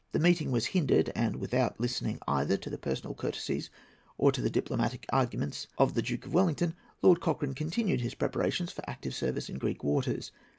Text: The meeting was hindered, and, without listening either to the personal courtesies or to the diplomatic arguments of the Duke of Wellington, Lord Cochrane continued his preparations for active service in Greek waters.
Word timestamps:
The 0.13 0.19
meeting 0.19 0.49
was 0.49 0.65
hindered, 0.73 1.11
and, 1.13 1.35
without 1.35 1.79
listening 1.79 2.17
either 2.27 2.57
to 2.57 2.71
the 2.71 2.79
personal 2.79 3.13
courtesies 3.13 3.69
or 4.17 4.31
to 4.31 4.41
the 4.41 4.49
diplomatic 4.49 5.05
arguments 5.13 5.67
of 5.77 5.93
the 5.93 6.01
Duke 6.01 6.25
of 6.25 6.33
Wellington, 6.33 6.73
Lord 7.03 7.21
Cochrane 7.21 7.53
continued 7.53 8.01
his 8.01 8.15
preparations 8.15 8.71
for 8.71 8.83
active 8.89 9.13
service 9.13 9.47
in 9.47 9.59
Greek 9.59 9.83
waters. 9.83 10.31